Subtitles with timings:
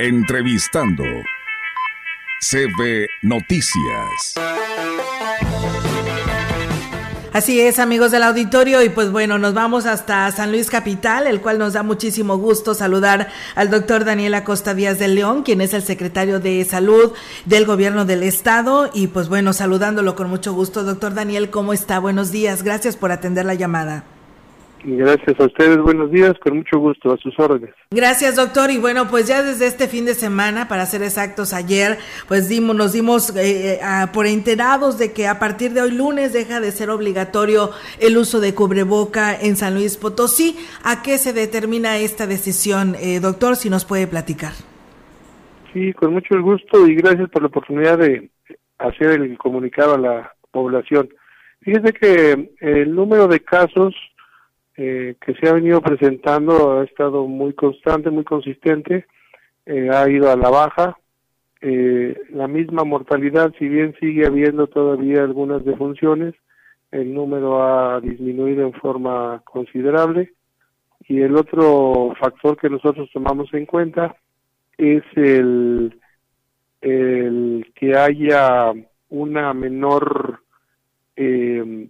[0.00, 1.02] Entrevistando.
[2.40, 4.34] CB Noticias.
[7.32, 11.40] Así es, amigos del auditorio, y pues bueno, nos vamos hasta San Luis Capital, el
[11.40, 15.74] cual nos da muchísimo gusto saludar al doctor Daniel Acosta Díaz de León, quien es
[15.74, 17.12] el secretario de Salud
[17.44, 20.84] del Gobierno del Estado, y pues bueno, saludándolo con mucho gusto.
[20.84, 21.98] Doctor Daniel, ¿cómo está?
[21.98, 24.04] Buenos días, gracias por atender la llamada.
[24.84, 27.74] Gracias a ustedes, buenos días, con mucho gusto, a sus órdenes.
[27.90, 28.70] Gracias, doctor.
[28.70, 31.98] Y bueno, pues ya desde este fin de semana, para ser exactos, ayer,
[32.28, 33.78] pues dimos, nos dimos eh, eh,
[34.12, 37.70] por enterados de que a partir de hoy lunes deja de ser obligatorio
[38.00, 40.56] el uso de cubreboca en San Luis Potosí.
[40.84, 43.56] ¿A qué se determina esta decisión, eh, doctor?
[43.56, 44.52] Si nos puede platicar.
[45.72, 48.30] Sí, con mucho gusto y gracias por la oportunidad de
[48.78, 51.08] hacer el comunicado a la población.
[51.62, 53.94] Fíjese que el número de casos
[54.80, 59.06] eh, que se ha venido presentando ha estado muy constante, muy consistente,
[59.66, 60.96] eh, ha ido a la baja.
[61.60, 66.36] Eh, la misma mortalidad, si bien sigue habiendo todavía algunas defunciones,
[66.92, 70.32] el número ha disminuido en forma considerable.
[71.08, 74.14] Y el otro factor que nosotros tomamos en cuenta
[74.76, 75.98] es el,
[76.82, 78.72] el que haya
[79.08, 80.38] una menor
[81.16, 81.88] eh,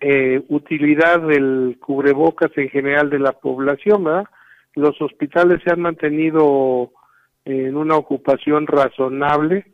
[0.00, 4.24] eh, utilidad del cubrebocas en general de la población, ¿verdad?
[4.74, 6.92] Los hospitales se han mantenido
[7.44, 9.66] en una ocupación razonable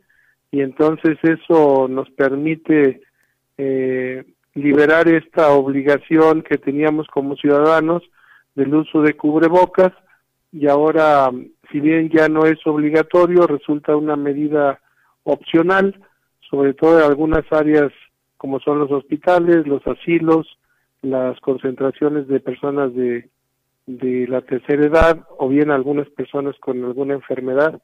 [0.51, 3.01] y entonces eso nos permite
[3.57, 8.01] eh, liberar esta obligación que teníamos como ciudadanos
[8.55, 9.91] del uso de cubrebocas
[10.51, 11.29] y ahora,
[11.71, 14.79] si bien ya no es obligatorio, resulta una medida
[15.23, 15.99] opcional,
[16.49, 17.91] sobre todo en algunas áreas
[18.37, 20.47] como son los hospitales, los asilos,
[21.01, 23.29] las concentraciones de personas de,
[23.85, 27.81] de la tercera edad o bien algunas personas con alguna enfermedad,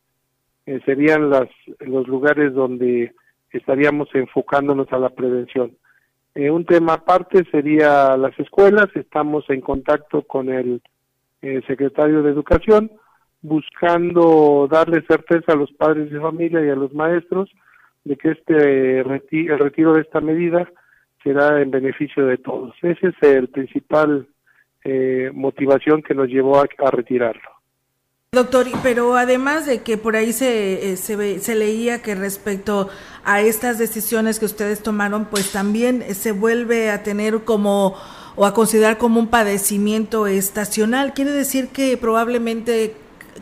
[0.66, 3.14] eh, serían las, los lugares donde
[3.52, 5.76] estaríamos enfocándonos a la prevención.
[6.36, 10.82] Eh, un tema aparte sería las escuelas, estamos en contacto con el
[11.42, 12.92] eh, secretario de Educación,
[13.42, 17.50] buscando darle certeza a los padres de familia y a los maestros
[18.04, 20.70] de que este el retiro de esta medida
[21.24, 22.76] será en beneficio de todos.
[22.82, 24.28] Ese es el principal
[24.84, 27.50] eh, motivación que nos llevó a, retirarlo.
[28.34, 32.90] Doctor, pero además de que por ahí se, eh, se, se, leía que respecto
[33.24, 37.96] a estas decisiones que ustedes tomaron, pues también se vuelve a tener como
[38.36, 41.14] o a considerar como un padecimiento estacional.
[41.14, 42.96] Quiere decir que probablemente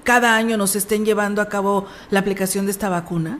[0.03, 3.39] cada año nos estén llevando a cabo la aplicación de esta vacuna.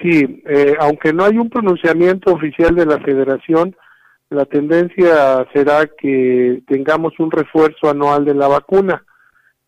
[0.00, 3.74] Sí, eh, aunque no hay un pronunciamiento oficial de la federación,
[4.30, 9.04] la tendencia será que tengamos un refuerzo anual de la vacuna.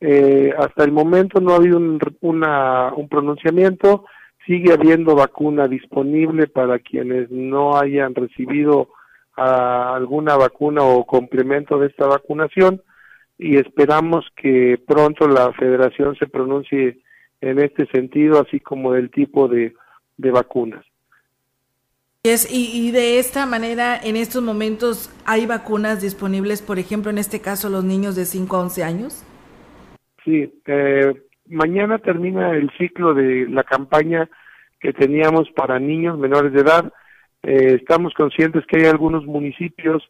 [0.00, 4.04] Eh, hasta el momento no ha habido un, una, un pronunciamiento,
[4.46, 8.88] sigue habiendo vacuna disponible para quienes no hayan recibido
[9.36, 12.82] ah, alguna vacuna o complemento de esta vacunación
[13.38, 16.98] y esperamos que pronto la federación se pronuncie
[17.40, 19.74] en este sentido, así como del tipo de
[20.20, 20.84] de vacunas.
[22.22, 22.31] Y,
[22.75, 27.70] y, de esta manera, en estos momentos, ¿hay vacunas disponibles, por ejemplo, en este caso,
[27.70, 29.25] los niños de 5 a 11 años?
[30.22, 31.14] Sí, eh,
[31.47, 34.28] mañana termina el ciclo de la campaña
[34.81, 36.92] que teníamos para niños menores de edad.
[37.42, 40.02] Eh, estamos conscientes que hay algunos municipios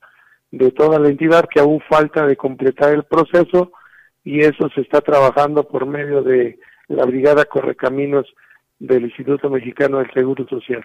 [0.51, 3.71] de toda la entidad que aún falta de completar el proceso
[4.25, 8.27] y eso se está trabajando por medio de la Brigada Correcaminos
[8.81, 10.85] del Instituto Mexicano del Seguro Social.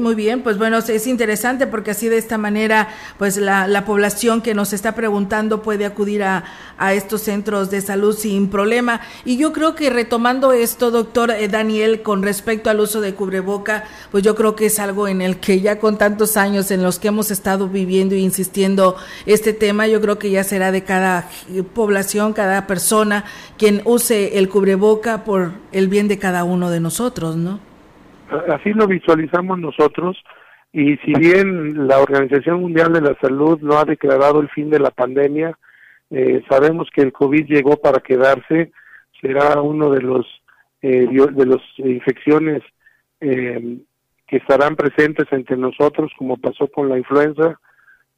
[0.00, 2.88] Muy bien, pues bueno, es interesante porque así de esta manera,
[3.18, 6.42] pues la, la población que nos está preguntando puede acudir a,
[6.76, 9.00] a, estos centros de salud sin problema.
[9.24, 13.84] Y yo creo que retomando esto, doctor eh, Daniel, con respecto al uso de cubreboca,
[14.10, 16.98] pues yo creo que es algo en el que ya con tantos años en los
[16.98, 21.30] que hemos estado viviendo e insistiendo este tema, yo creo que ya será de cada
[21.74, 23.24] población, cada persona
[23.56, 27.65] quien use el cubreboca por el bien de cada uno de nosotros, ¿no?
[28.48, 30.16] Así lo visualizamos nosotros
[30.72, 34.80] y si bien la Organización Mundial de la Salud no ha declarado el fin de
[34.80, 35.56] la pandemia,
[36.10, 38.72] eh, sabemos que el COVID llegó para quedarse,
[39.20, 40.26] será uno de los
[40.82, 42.62] eh, de las infecciones
[43.20, 43.78] eh,
[44.26, 47.58] que estarán presentes entre nosotros, como pasó con la influenza,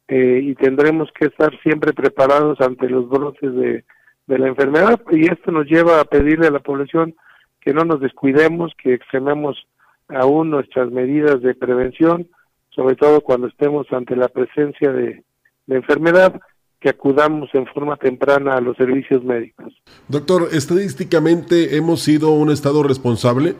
[0.07, 3.83] eh, y tendremos que estar siempre preparados ante los brotes de,
[4.27, 4.99] de la enfermedad.
[5.11, 7.15] Y esto nos lleva a pedirle a la población
[7.61, 9.67] que no nos descuidemos, que extrememos
[10.09, 12.27] aún nuestras medidas de prevención,
[12.69, 15.23] sobre todo cuando estemos ante la presencia de,
[15.67, 16.39] enfermedad
[16.79, 19.71] que acudamos en forma temprana a los servicios médicos.
[20.07, 23.55] Doctor, estadísticamente hemos sido un estado responsable.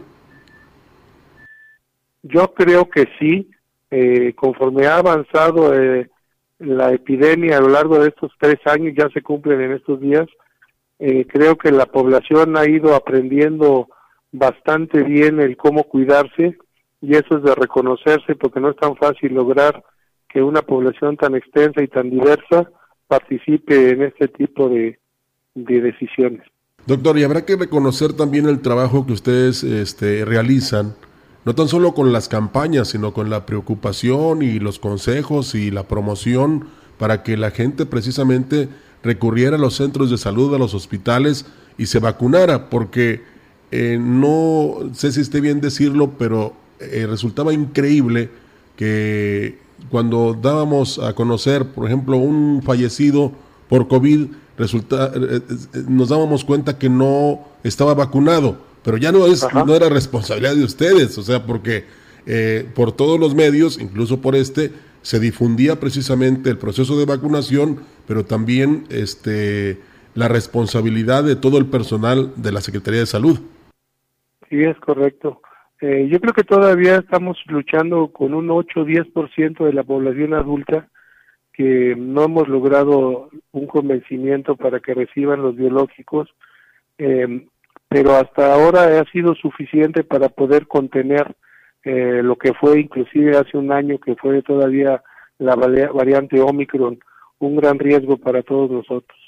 [2.24, 3.51] Yo creo que sí,
[3.92, 6.10] eh, conforme ha avanzado eh,
[6.57, 10.28] la epidemia a lo largo de estos tres años, ya se cumplen en estos días,
[11.00, 13.88] eh, creo que la población ha ido aprendiendo
[14.31, 16.57] bastante bien el cómo cuidarse
[17.01, 19.83] y eso es de reconocerse porque no es tan fácil lograr
[20.27, 22.69] que una población tan extensa y tan diversa
[23.07, 24.99] participe en este tipo de,
[25.55, 26.43] de decisiones.
[26.85, 30.95] Doctor, y habrá que reconocer también el trabajo que ustedes este, realizan
[31.45, 35.83] no tan solo con las campañas, sino con la preocupación y los consejos y la
[35.83, 36.67] promoción
[36.97, 38.69] para que la gente precisamente
[39.03, 41.45] recurriera a los centros de salud, a los hospitales
[41.77, 43.23] y se vacunara, porque
[43.71, 48.30] eh, no sé si esté bien decirlo, pero eh, resultaba increíble
[48.75, 49.57] que
[49.89, 53.31] cuando dábamos a conocer, por ejemplo, un fallecido
[53.68, 54.27] por COVID,
[54.57, 55.42] resulta, eh,
[55.88, 60.63] nos dábamos cuenta que no estaba vacunado pero ya no es no era responsabilidad de
[60.63, 61.86] ustedes, o sea, porque
[62.25, 67.81] eh, por todos los medios, incluso por este, se difundía precisamente el proceso de vacunación,
[68.07, 69.80] pero también este
[70.15, 73.39] la responsabilidad de todo el personal de la Secretaría de Salud.
[74.50, 75.42] Sí, es correcto.
[75.81, 80.34] Eh, yo creo que todavía estamos luchando con un 8 o 10% de la población
[80.34, 80.90] adulta
[81.54, 86.30] que no hemos logrado un convencimiento para que reciban los biológicos.
[86.98, 87.46] Eh,
[87.88, 91.36] pero hasta ahora ha sido suficiente para poder contener
[91.84, 95.01] eh, lo que fue inclusive hace un año que fue todavía
[95.40, 97.00] la variante Omicron,
[97.40, 99.19] un gran riesgo para todos nosotros.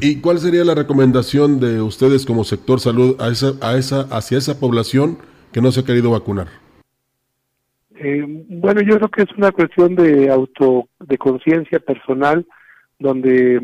[0.00, 4.38] ¿Y cuál sería la recomendación de ustedes como sector salud a esa, a esa, hacia
[4.38, 5.18] esa población
[5.52, 6.46] que no se ha querido vacunar?
[7.96, 12.46] Eh, bueno, yo creo que es una cuestión de auto, de conciencia personal,
[13.00, 13.56] donde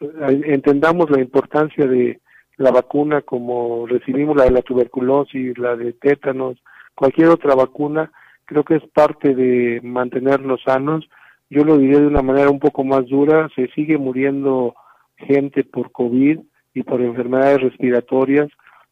[0.00, 2.20] eh, entendamos la importancia de,
[2.58, 6.58] la vacuna como recibimos la de la tuberculosis, la de tétanos,
[6.94, 8.12] cualquier otra vacuna,
[8.44, 11.08] creo que es parte de mantenernos sanos.
[11.48, 14.74] Yo lo diré de una manera un poco más dura, se sigue muriendo
[15.18, 16.40] gente por COVID
[16.74, 18.48] y por enfermedades respiratorias,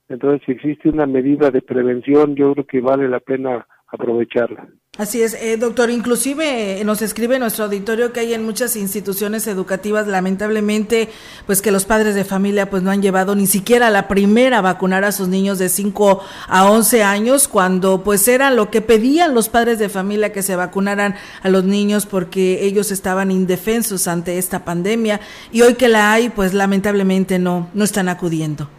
[0.08, 4.68] entonces si existe una medida de prevención, yo creo que vale la pena aprovecharla.
[4.98, 5.90] Así es, eh, doctor.
[5.90, 11.10] Inclusive eh, nos escribe nuestro auditorio que hay en muchas instituciones educativas, lamentablemente,
[11.44, 14.62] pues que los padres de familia pues no han llevado ni siquiera la primera a
[14.62, 19.34] vacunar a sus niños de 5 a 11 años, cuando pues era lo que pedían
[19.34, 24.38] los padres de familia que se vacunaran a los niños porque ellos estaban indefensos ante
[24.38, 25.20] esta pandemia
[25.52, 28.70] y hoy que la hay, pues lamentablemente no, no están acudiendo.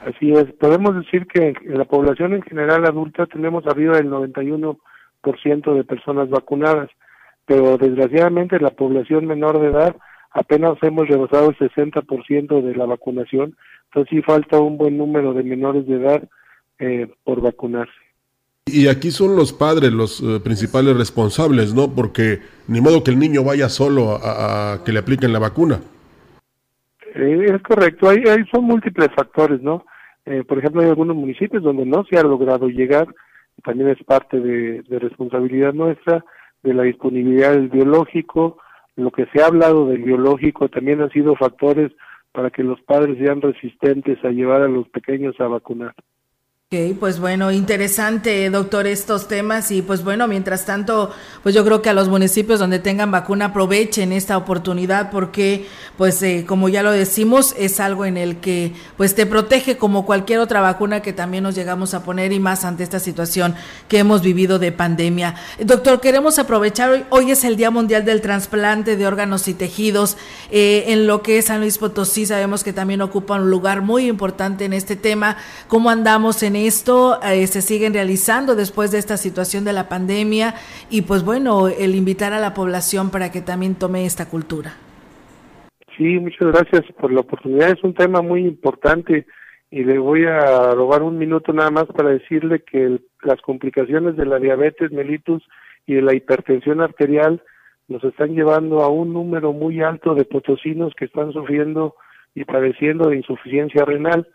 [0.00, 4.78] Así es, podemos decir que la población en general adulta tenemos arriba del 91
[5.40, 6.90] ciento de personas vacunadas,
[7.44, 9.96] pero desgraciadamente la población menor de edad
[10.36, 13.56] apenas hemos rebasado el 60% de la vacunación,
[13.86, 16.22] entonces sí falta un buen número de menores de edad
[16.78, 17.92] eh, por vacunarse.
[18.66, 21.94] Y aquí son los padres los eh, principales responsables, ¿no?
[21.94, 25.80] Porque ni modo que el niño vaya solo a, que le apliquen la vacuna.
[27.14, 29.84] Eh, es correcto, hay, hay, son múltiples factores, ¿no?
[30.48, 33.06] por ejemplo, hay algunos municipios donde no se ha logrado llegar
[33.62, 36.24] también es parte de, responsabilidad nuestra,
[36.62, 38.58] de la disponibilidad del biológico,
[38.96, 41.92] lo que se ha hablado del biológico también han sido factores
[42.32, 45.94] para que los padres sean resistentes a llevar a los pequeños a vacunar.
[46.68, 51.12] Ok, pues bueno, interesante, doctor, estos temas y pues bueno, mientras tanto,
[51.44, 56.20] pues yo creo que a los municipios donde tengan vacuna aprovechen esta oportunidad porque pues
[56.24, 60.40] eh, como ya lo decimos, es algo en el que pues te protege como cualquier
[60.40, 63.54] otra vacuna que también nos llegamos a poner y más ante esta situación
[63.86, 65.36] que hemos vivido de pandemia.
[65.60, 70.16] Doctor, queremos aprovechar, hoy, hoy es el Día Mundial del Trasplante de Órganos y Tejidos,
[70.50, 74.08] eh, en lo que es San Luis Potosí, sabemos que también ocupa un lugar muy
[74.08, 75.36] importante en este tema,
[75.68, 80.54] ¿cómo andamos en esto eh, se siguen realizando después de esta situación de la pandemia
[80.90, 84.74] y pues bueno, el invitar a la población para que también tome esta cultura.
[85.96, 87.70] Sí, muchas gracias por la oportunidad.
[87.70, 89.26] Es un tema muy importante
[89.70, 94.26] y le voy a robar un minuto nada más para decirle que las complicaciones de
[94.26, 95.42] la diabetes mellitus
[95.86, 97.42] y de la hipertensión arterial
[97.88, 101.94] nos están llevando a un número muy alto de potosinos que están sufriendo
[102.34, 104.28] y padeciendo de insuficiencia renal.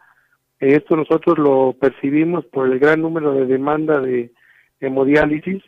[0.62, 4.32] Esto nosotros lo percibimos por el gran número de demanda de
[4.80, 5.63] hemodiálisis,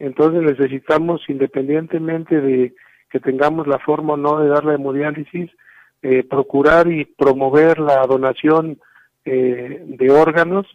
[0.00, 2.74] entonces necesitamos, independientemente de
[3.08, 5.48] que tengamos la forma o no de dar la hemodiálisis,
[6.02, 8.80] eh, procurar y promover la donación
[9.24, 10.66] eh, de órganos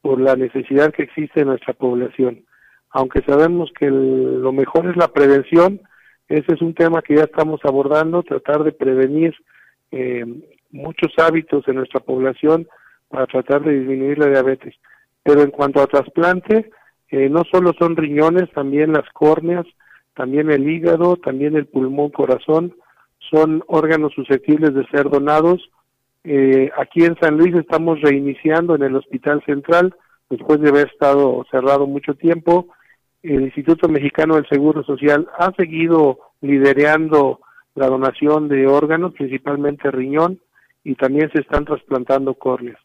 [0.00, 2.46] por la necesidad que existe en nuestra población.
[2.88, 5.80] Aunque sabemos que lo mejor es la prevención,
[6.26, 9.34] Ese es un tema que ya estamos abordando, tratar de prevenir
[9.90, 10.24] eh,
[10.70, 12.66] muchos hábitos en nuestra población
[13.10, 14.74] para tratar de disminuir la diabetes.
[15.22, 16.70] Pero en cuanto a trasplante,
[17.10, 19.66] eh, no solo son riñones, también las córneas,
[20.14, 22.74] también el hígado, también el pulmón, corazón,
[23.30, 25.70] son órganos susceptibles de ser donados.
[26.24, 29.94] Eh, aquí en San Luis estamos reiniciando en el Hospital Central,
[30.28, 32.68] después de haber estado cerrado mucho tiempo.
[33.22, 37.40] El Instituto Mexicano del Seguro Social ha seguido liderando
[37.74, 40.40] la donación de órganos, principalmente riñón,
[40.84, 42.78] y también se están trasplantando córneas.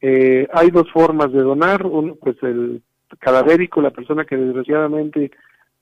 [0.00, 2.82] Eh, hay dos formas de donar, uno, pues el
[3.18, 5.30] cadavérico, la persona que desgraciadamente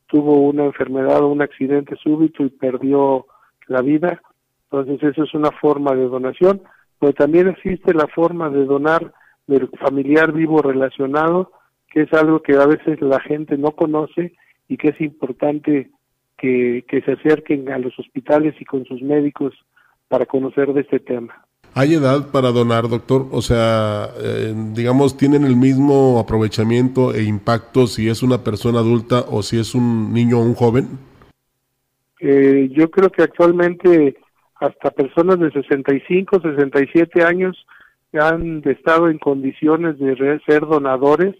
[0.06, 3.26] tuvo una enfermedad o un accidente súbito y perdió
[3.66, 4.22] la vida,
[4.70, 6.62] entonces eso es una forma de donación,
[6.98, 9.12] pero también existe la forma de donar
[9.46, 11.52] del familiar vivo relacionado,
[11.90, 14.34] que es algo que a veces la gente no conoce
[14.68, 15.90] y que es importante
[16.36, 19.54] que, que se acerquen a los hospitales y con sus médicos
[20.08, 21.45] para conocer de este tema.
[21.78, 23.26] ¿Hay edad para donar, doctor?
[23.32, 29.26] O sea, eh, digamos, ¿tienen el mismo aprovechamiento e impacto si es una persona adulta
[29.30, 30.86] o si es un niño o un joven?
[32.18, 34.16] Eh, yo creo que actualmente
[34.54, 37.66] hasta personas de 65, 67 años
[38.14, 41.34] han estado en condiciones de ser donadores,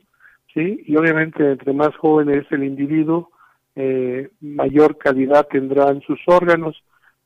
[0.53, 0.85] ¿sí?
[0.87, 3.31] Y obviamente entre más joven es el individuo,
[3.75, 6.77] eh, mayor calidad tendrán sus órganos.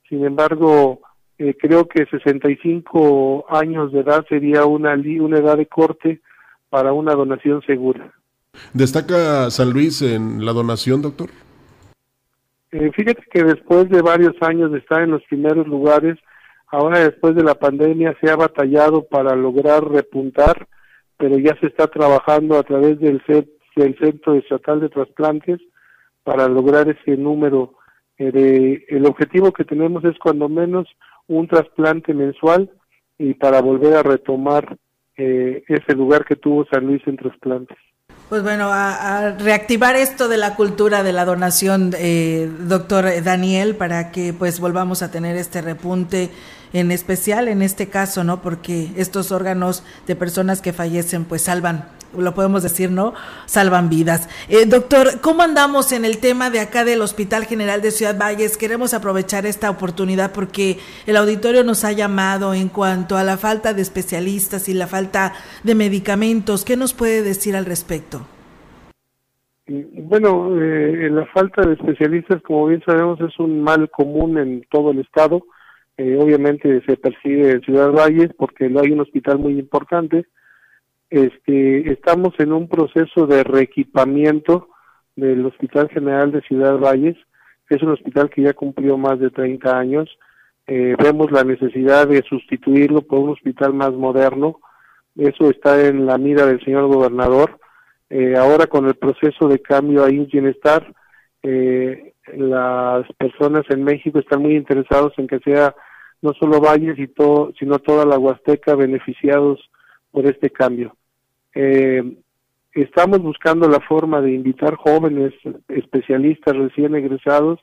[0.09, 1.01] Sin embargo,
[1.41, 6.21] eh, creo que 65 años de edad sería una, una edad de corte
[6.69, 8.13] para una donación segura.
[8.75, 11.31] ¿Destaca San Luis en la donación, doctor?
[12.73, 16.19] Eh, fíjate que después de varios años de estar en los primeros lugares,
[16.67, 20.69] ahora después de la pandemia se ha batallado para lograr repuntar,
[21.17, 23.23] pero ya se está trabajando a través del,
[23.77, 25.59] del Centro Estatal de Trasplantes
[26.23, 27.77] para lograr ese número.
[28.19, 30.87] Eh, de, el objetivo que tenemos es cuando menos
[31.31, 32.71] un trasplante mensual
[33.19, 34.77] y para volver a retomar
[35.17, 37.79] eh, ese lugar que tuvo San Luis en trasplantes.
[38.29, 44.11] Pues bueno, a, reactivar esto de la cultura de la donación, eh, doctor Daniel, para
[44.11, 46.31] que pues volvamos a tener este repunte
[46.73, 48.43] en especial en este caso, ¿no?
[48.43, 53.15] Porque estos órganos de personas que fallecen pues salvan lo podemos decir, ¿no?
[53.47, 54.29] Salvan vidas.
[54.49, 58.57] Eh, doctor, ¿cómo andamos en el tema de acá del Hospital General de Ciudad Valles?
[58.57, 63.75] Queremos aprovechar esta oportunidad porque el auditorio nos ha llamado en cuanto a la falta
[63.75, 66.65] de especialistas y la falta de medicamentos.
[66.65, 68.27] ¿Qué nos puede decir al respecto?
[69.69, 74.91] Bueno, eh, la falta de especialistas, como bien sabemos, es un mal común en todo
[74.91, 75.45] el estado.
[75.97, 80.27] Eh, obviamente se percibe en Ciudad Valles porque no hay un hospital muy importante
[81.11, 84.69] este, estamos en un proceso de reequipamiento
[85.17, 87.17] del Hospital General de Ciudad Valles,
[87.71, 90.11] es un hospital que ya cumplió más de 30 años.
[90.67, 94.61] Eh, vemos la necesidad de sustituirlo por un hospital más moderno.
[95.17, 97.61] Eso está en la mira del señor gobernador.
[98.11, 100.93] Eh, ahora con el proceso de cambio a Bienestar,
[101.45, 105.75] eh, las personas en México están muy interesados en que sea
[106.23, 109.61] no solo Valles y todo, sino toda la Huasteca beneficiados
[110.11, 110.97] por este cambio.
[111.55, 112.03] Eh,
[112.73, 115.33] estamos buscando la forma de invitar jóvenes
[115.69, 117.61] especialistas recién egresados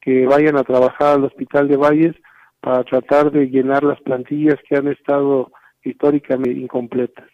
[0.00, 2.14] que vayan a trabajar al Hospital de Valles
[2.60, 5.50] para tratar de llenar las plantillas que han estado
[5.84, 7.28] históricamente incompletas.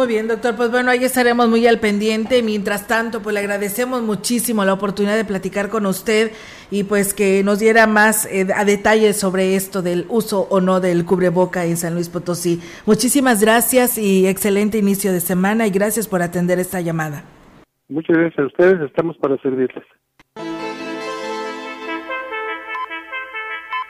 [0.00, 0.56] Muy bien, doctor.
[0.56, 2.42] Pues bueno, ahí estaremos muy al pendiente.
[2.42, 6.32] Mientras tanto, pues le agradecemos muchísimo la oportunidad de platicar con usted
[6.70, 10.80] y pues que nos diera más eh, a detalles sobre esto del uso o no
[10.80, 12.62] del cubreboca en San Luis Potosí.
[12.86, 17.22] Muchísimas gracias y excelente inicio de semana y gracias por atender esta llamada.
[17.90, 18.80] Muchas gracias a ustedes.
[18.80, 19.84] Estamos para servirles.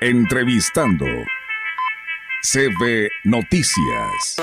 [0.01, 1.07] Entrevistando
[2.43, 4.37] CB Noticias.